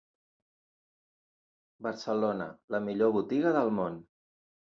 Barcelona, 1.87 2.47
“la 2.77 2.81
millor 2.87 3.13
botiga 3.19 3.55
del 3.59 3.73
món”. 3.81 4.01